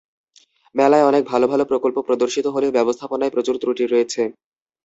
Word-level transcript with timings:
মেলায় 0.75 1.07
অনেক 1.09 1.23
ভালো 1.31 1.45
ভালো 1.51 1.63
প্রকল্প 1.71 1.97
প্রদর্শিত 2.07 2.45
হলেও 2.47 2.75
ব্যবস্থাপনায় 2.77 3.33
প্রচুর 3.35 3.55
ত্রুটি 3.61 3.83
রয়েছে। 3.87 4.21